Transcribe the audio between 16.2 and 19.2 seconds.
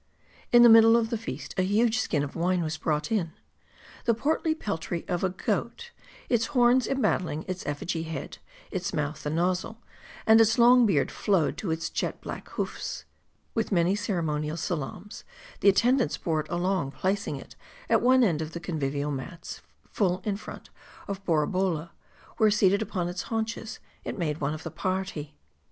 it along, placing it at one end of the convivial